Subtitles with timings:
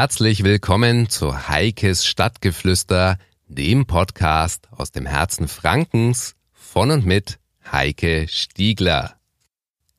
[0.00, 7.38] Herzlich willkommen zu Heikes Stadtgeflüster, dem Podcast aus dem Herzen Frankens von und mit
[7.70, 9.16] Heike Stiegler.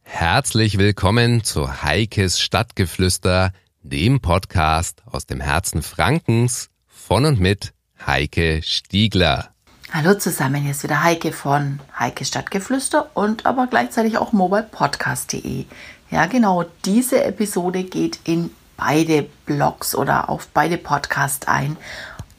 [0.02, 3.54] Herzlich willkommen zu Heikes Stadtgeflüster,
[3.84, 7.72] dem Podcast aus dem Herzen Frankens von und mit
[8.04, 9.50] Heike Stiegler.
[9.92, 15.66] Hallo zusammen, hier ist wieder Heike von Heike Stadtgeflüster und aber gleichzeitig auch mobilepodcast.de.
[16.10, 18.50] Ja, genau, diese Episode geht in
[18.82, 21.78] beide Blogs oder auf beide Podcasts ein,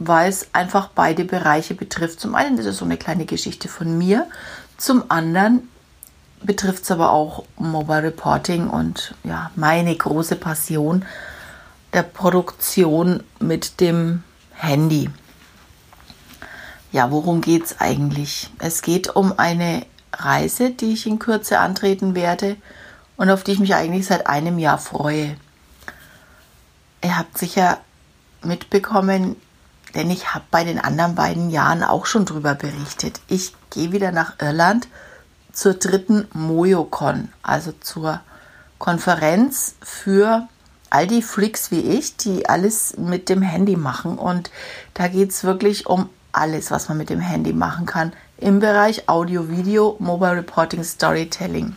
[0.00, 2.18] weil es einfach beide Bereiche betrifft.
[2.18, 4.26] Zum einen ist es so eine kleine Geschichte von mir,
[4.76, 5.68] zum anderen
[6.42, 11.04] betrifft es aber auch Mobile Reporting und ja, meine große Passion
[11.92, 14.24] der Produktion mit dem
[14.54, 15.10] Handy.
[16.90, 18.50] Ja, worum geht es eigentlich?
[18.58, 22.56] Es geht um eine Reise, die ich in Kürze antreten werde
[23.16, 25.36] und auf die ich mich eigentlich seit einem Jahr freue.
[27.02, 27.78] Ihr habt sicher
[28.42, 29.36] mitbekommen,
[29.94, 33.20] denn ich habe bei den anderen beiden Jahren auch schon drüber berichtet.
[33.28, 34.88] Ich gehe wieder nach Irland
[35.52, 38.20] zur dritten MoyoCon, also zur
[38.78, 40.48] Konferenz für
[40.90, 44.18] all die Freaks wie ich, die alles mit dem Handy machen.
[44.18, 44.50] Und
[44.94, 49.08] da geht es wirklich um alles, was man mit dem Handy machen kann im Bereich
[49.08, 51.76] Audio, Video, Mobile Reporting, Storytelling.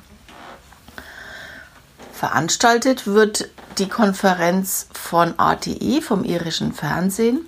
[2.16, 7.46] Veranstaltet wird die Konferenz von RTE, vom irischen Fernsehen.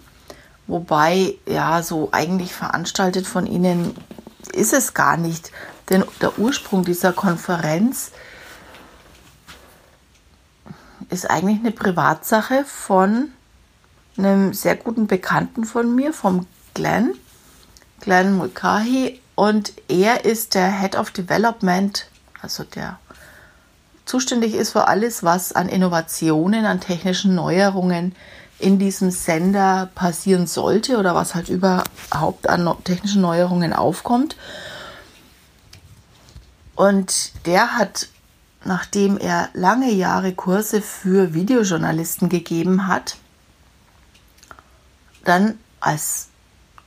[0.68, 3.96] Wobei, ja, so eigentlich veranstaltet von ihnen
[4.52, 5.54] ist es gar nicht.
[5.90, 8.12] Denn der Ursprung dieser Konferenz
[11.10, 13.30] ist eigentlich eine Privatsache von
[14.18, 17.14] einem sehr guten Bekannten von mir, vom Glenn,
[18.02, 19.22] Glenn Mulcahy.
[19.36, 22.10] Und er ist der Head of Development,
[22.42, 23.00] also der
[24.08, 28.16] zuständig ist für alles, was an Innovationen, an technischen Neuerungen
[28.60, 34.36] in diesem Sender passieren sollte oder was halt überhaupt an technischen Neuerungen aufkommt.
[36.76, 38.08] Und der hat,
[38.64, 43.18] nachdem er lange Jahre Kurse für Videojournalisten gegeben hat,
[45.24, 46.30] dann als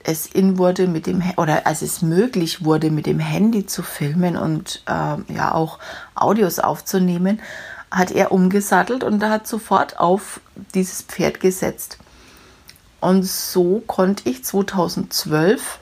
[0.04, 4.36] es in wurde mit dem oder als es möglich wurde mit dem Handy zu filmen
[4.36, 5.78] und äh, ja auch
[6.14, 7.40] Audios aufzunehmen,
[7.90, 10.40] hat er umgesattelt und hat sofort auf
[10.74, 11.98] dieses Pferd gesetzt.
[13.00, 15.78] Und so konnte ich 2012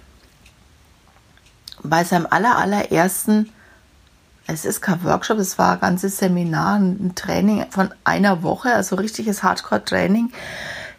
[1.83, 3.53] bei seinem aller, allerersten,
[4.47, 8.97] es ist kein Workshop, es war ein ganzes Seminar, ein Training von einer Woche, also
[8.97, 10.33] richtiges Hardcore-Training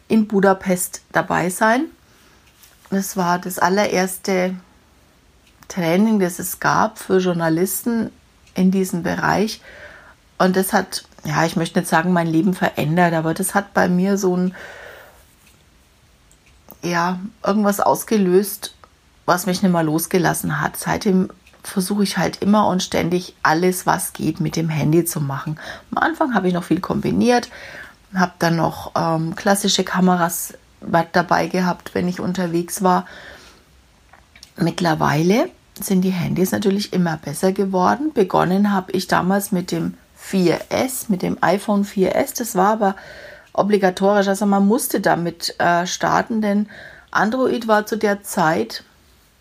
[0.07, 1.85] in Budapest dabei sein.
[2.89, 4.55] Das war das allererste
[5.67, 8.09] Training, das es gab für Journalisten
[8.55, 9.61] in diesem Bereich.
[10.39, 13.87] Und das hat, ja, ich möchte nicht sagen, mein Leben verändert, aber das hat bei
[13.87, 14.55] mir so ein,
[16.81, 18.73] ja, irgendwas ausgelöst,
[19.25, 20.77] was mich nicht mehr losgelassen hat.
[20.77, 21.29] Seitdem
[21.61, 25.59] versuche ich halt immer und ständig alles, was geht, mit dem Handy zu machen.
[25.91, 27.49] Am Anfang habe ich noch viel kombiniert,
[28.15, 33.05] habe dann noch ähm, klassische Kameras dabei gehabt, wenn ich unterwegs war.
[34.55, 38.11] Mittlerweile sind die Handys natürlich immer besser geworden.
[38.13, 42.37] Begonnen habe ich damals mit dem 4S, mit dem iPhone 4S.
[42.37, 42.95] Das war aber
[43.53, 46.67] obligatorisch, also man musste damit äh, starten, denn
[47.11, 48.83] Android war zu der Zeit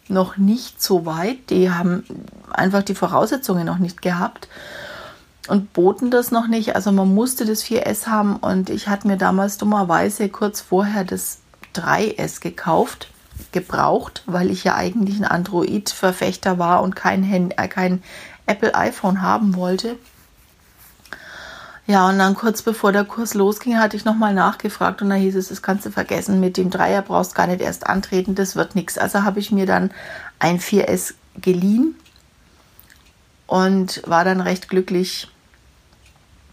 [0.09, 1.51] noch nicht so weit.
[1.51, 2.05] Die haben
[2.51, 4.49] einfach die Voraussetzungen noch nicht gehabt
[5.49, 6.77] und boten das noch nicht.
[6.77, 11.39] Also man musste das 4S haben und ich hatte mir damals dummerweise kurz vorher das
[11.75, 13.09] 3S gekauft,
[13.53, 18.03] gebraucht, weil ich ja eigentlich ein Android-Verfechter war und kein, Hand, äh, kein
[18.47, 19.97] Apple iPhone haben wollte.
[21.87, 25.37] Ja, und dann kurz bevor der Kurs losging, hatte ich nochmal nachgefragt und da hieß
[25.37, 28.75] es, das kannst du vergessen, mit dem Dreier brauchst gar nicht erst antreten, das wird
[28.75, 28.99] nichts.
[28.99, 29.91] Also habe ich mir dann
[30.39, 31.95] ein 4S geliehen
[33.47, 35.29] und war dann recht glücklich,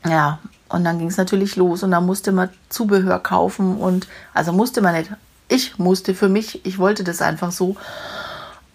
[0.08, 0.40] ja,
[0.70, 4.82] und dann ging es natürlich los und dann musste man Zubehör kaufen und also musste
[4.82, 5.12] man nicht.
[5.48, 7.76] Ich musste für mich, ich wollte das einfach so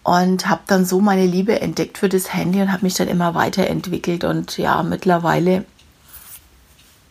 [0.03, 3.35] und habe dann so meine Liebe entdeckt für das Handy und habe mich dann immer
[3.35, 5.65] weiterentwickelt und ja, mittlerweile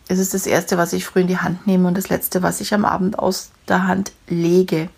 [0.09, 2.61] ist es das erste, was ich früh in die Hand nehme und das letzte, was
[2.61, 4.89] ich am Abend aus der Hand lege.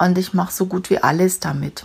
[0.00, 1.84] Und ich mache so gut wie alles damit.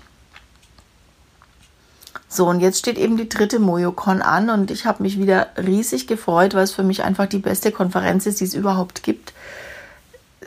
[2.36, 6.06] So, und jetzt steht eben die dritte MoyoCon an und ich habe mich wieder riesig
[6.06, 9.32] gefreut, weil es für mich einfach die beste Konferenz ist, die es überhaupt gibt.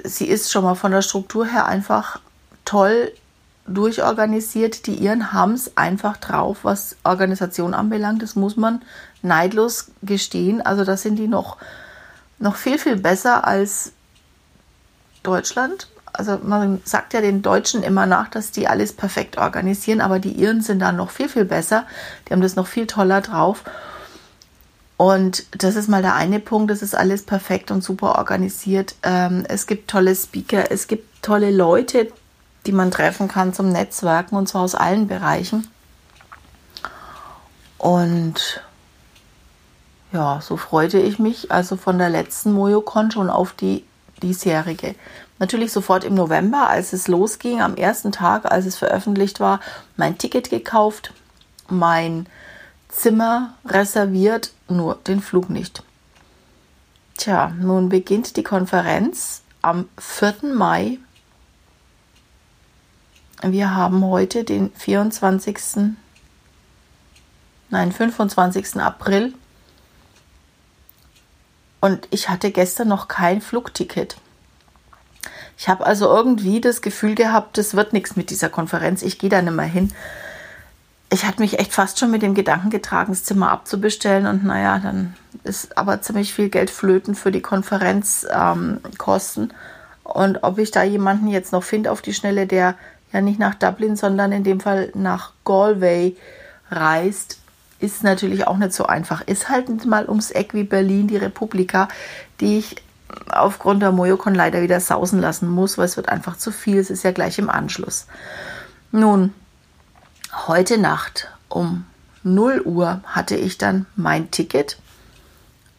[0.05, 2.20] Sie ist schon mal von der Struktur her einfach
[2.67, 3.11] toll
[3.67, 4.87] durchorganisiert.
[4.87, 8.23] Die Iren haben es einfach drauf, was Organisation anbelangt.
[8.23, 8.82] Das muss man
[9.23, 10.61] neidlos gestehen.
[10.61, 11.56] Also da sind die noch,
[12.38, 13.93] noch viel, viel besser als
[15.23, 15.88] Deutschland.
[16.18, 20.32] Also man sagt ja den Deutschen immer nach, dass die alles perfekt organisieren, aber die
[20.32, 21.86] Iren sind da noch viel, viel besser.
[22.26, 23.62] Die haben das noch viel toller drauf.
[24.96, 28.96] Und das ist mal der eine Punkt, das ist alles perfekt und super organisiert.
[29.04, 32.10] Ähm, es gibt tolle Speaker, es gibt tolle Leute,
[32.66, 35.68] die man treffen kann zum Netzwerken und zwar aus allen Bereichen.
[37.78, 38.60] Und
[40.12, 43.84] ja, so freute ich mich also von der letzten Mojocon schon auf die
[44.22, 44.94] diesjährige.
[45.38, 49.60] Natürlich sofort im November, als es losging, am ersten Tag, als es veröffentlicht war,
[49.96, 51.12] mein Ticket gekauft,
[51.68, 52.26] mein
[52.88, 55.82] Zimmer reserviert, nur den Flug nicht.
[57.16, 60.54] Tja, nun beginnt die Konferenz am 4.
[60.54, 60.98] Mai.
[63.42, 65.94] Wir haben heute den 24.
[67.70, 68.76] Nein, 25.
[68.76, 69.34] April
[71.80, 74.16] und ich hatte gestern noch kein Flugticket.
[75.56, 79.02] Ich habe also irgendwie das Gefühl gehabt, das wird nichts mit dieser Konferenz.
[79.02, 79.92] Ich gehe da nicht mehr hin.
[81.10, 84.26] Ich hatte mich echt fast schon mit dem Gedanken getragen, das Zimmer abzubestellen.
[84.26, 89.44] Und naja, dann ist aber ziemlich viel Geld flöten für die Konferenzkosten.
[89.44, 89.50] Ähm,
[90.04, 92.76] und ob ich da jemanden jetzt noch finde auf die Schnelle, der
[93.12, 96.16] ja nicht nach Dublin, sondern in dem Fall nach Galway
[96.70, 97.38] reist,
[97.80, 99.22] ist natürlich auch nicht so einfach.
[99.26, 101.88] Ist halt mal ums Eck wie Berlin, die Republika,
[102.40, 102.76] die ich
[103.30, 106.78] aufgrund der Mojokon leider wieder sausen lassen muss, weil es wird einfach zu viel.
[106.78, 108.06] Es ist ja gleich im Anschluss.
[108.90, 109.32] Nun,
[110.46, 111.84] heute Nacht um
[112.25, 114.78] 0 Uhr hatte ich dann mein Ticket.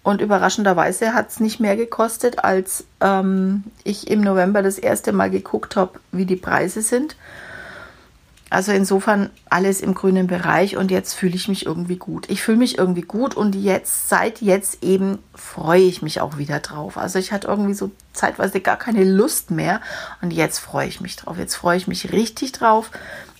[0.01, 5.29] Und überraschenderweise hat es nicht mehr gekostet, als ähm, ich im November das erste Mal
[5.29, 7.15] geguckt habe, wie die Preise sind.
[8.49, 12.27] Also insofern alles im grünen Bereich und jetzt fühle ich mich irgendwie gut.
[12.29, 16.59] Ich fühle mich irgendwie gut und jetzt, seit jetzt eben freue ich mich auch wieder
[16.59, 16.97] drauf.
[16.97, 19.81] Also ich hatte irgendwie so zeitweise gar keine Lust mehr
[20.21, 21.37] und jetzt freue ich mich drauf.
[21.37, 22.89] Jetzt freue ich mich richtig drauf.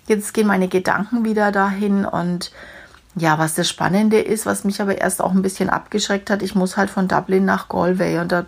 [0.05, 2.51] Jetzt gehen meine Gedanken wieder dahin und
[3.15, 6.53] ja, was das Spannende ist, was mich aber erst auch ein bisschen abgeschreckt hat, ich
[6.53, 8.45] muss halt von Dublin nach Galway und da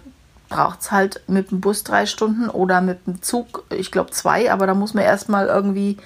[0.49, 4.51] braucht es halt mit dem Bus drei Stunden oder mit dem Zug, ich glaube zwei,
[4.51, 5.97] aber da muss man erstmal irgendwie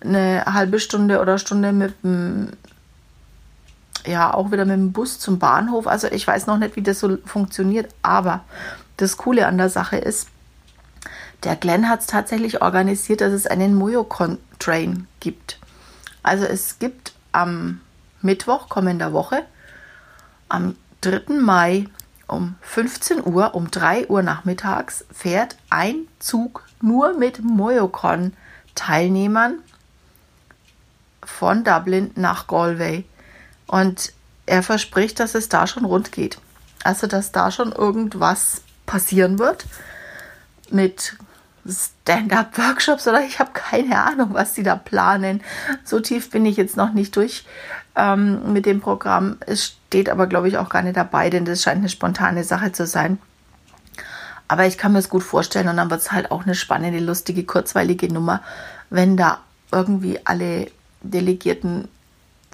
[0.00, 2.50] eine halbe Stunde oder Stunde mit dem,
[4.06, 5.86] ja, auch wieder mit dem Bus zum Bahnhof.
[5.86, 8.44] Also ich weiß noch nicht, wie das so funktioniert, aber
[8.96, 10.28] das Coole an der Sache ist,
[11.44, 15.58] der Glenn hat es tatsächlich organisiert, dass es einen Mojocon-Train gibt.
[16.22, 17.80] Also es gibt am
[18.20, 19.44] Mittwoch kommender Woche,
[20.48, 21.40] am 3.
[21.40, 21.86] Mai
[22.26, 29.60] um 15 Uhr, um 3 Uhr nachmittags, fährt ein Zug nur mit Mojocon-Teilnehmern
[31.24, 33.04] von Dublin nach Galway.
[33.66, 34.12] Und
[34.46, 36.38] er verspricht, dass es da schon rund geht.
[36.82, 39.66] Also, dass da schon irgendwas passieren wird
[40.70, 41.16] mit
[41.68, 45.42] Stand-up-Workshops oder ich habe keine Ahnung, was sie da planen.
[45.84, 47.44] So tief bin ich jetzt noch nicht durch
[47.96, 49.36] ähm, mit dem Programm.
[49.46, 52.72] Es steht aber, glaube ich, auch gar nicht dabei, denn das scheint eine spontane Sache
[52.72, 53.18] zu sein.
[54.48, 56.98] Aber ich kann mir es gut vorstellen und dann wird es halt auch eine spannende,
[56.98, 58.42] lustige, kurzweilige Nummer,
[58.88, 59.38] wenn da
[59.70, 60.70] irgendwie alle
[61.02, 61.88] Delegierten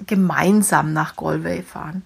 [0.06, 2.02] gemeinsam nach Galway fahren.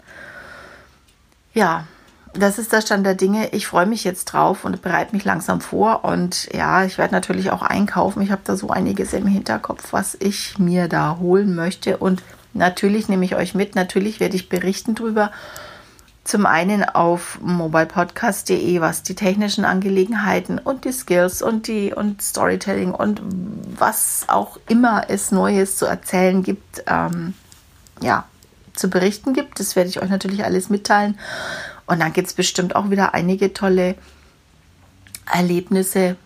[1.52, 1.84] Ja,
[2.32, 3.48] das ist der Stand der Dinge.
[3.52, 6.04] Ich freue mich jetzt drauf und bereite mich langsam vor.
[6.04, 8.22] Und ja, ich werde natürlich auch einkaufen.
[8.22, 11.96] Ich habe da so einiges im Hinterkopf, was ich mir da holen möchte.
[11.96, 12.22] Und
[12.52, 13.74] natürlich nehme ich euch mit.
[13.74, 15.32] Natürlich werde ich berichten drüber.
[16.22, 22.92] Zum einen auf mobilepodcast.de, was die technischen Angelegenheiten und die Skills und die und Storytelling
[22.92, 23.22] und
[23.78, 27.34] was auch immer es Neues zu erzählen gibt, ähm,
[28.02, 28.24] ja,
[28.74, 29.60] zu berichten gibt.
[29.60, 31.18] Das werde ich euch natürlich alles mitteilen.
[31.86, 33.94] Und dann gibt es bestimmt auch wieder einige tolle
[35.32, 36.16] Erlebnisse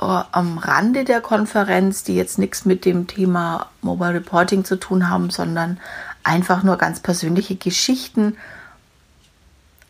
[0.00, 5.08] äh, am Rande der Konferenz, die jetzt nichts mit dem Thema Mobile Reporting zu tun
[5.08, 5.78] haben, sondern
[6.24, 8.36] einfach nur ganz persönliche Geschichten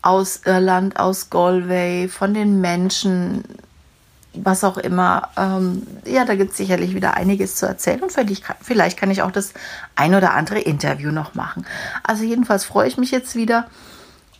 [0.07, 3.43] aus Irland, aus Galway, von den Menschen,
[4.35, 5.31] was auch immer.
[5.37, 9.23] Ähm, ja, da gibt es sicherlich wieder einiges zu erzählen und vielleicht, vielleicht kann ich
[9.23, 9.53] auch das
[9.97, 11.67] ein oder andere Interview noch machen.
[12.05, 13.67] Also jedenfalls freue ich mich jetzt wieder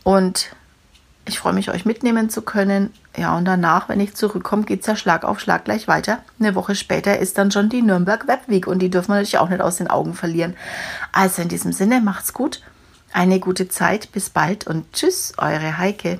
[0.05, 0.55] und
[1.25, 2.93] ich freue mich, euch mitnehmen zu können.
[3.17, 6.19] Ja, und danach, wenn ich zurückkomme, geht es ja Schlag auf Schlag gleich weiter.
[6.39, 9.37] Eine Woche später ist dann schon die Nürnberg Web Week und die dürfen wir natürlich
[9.37, 10.55] auch nicht aus den Augen verlieren.
[11.11, 12.61] Also in diesem Sinne, macht's gut
[13.17, 16.19] eine gute Zeit, bis bald und tschüss, eure Heike.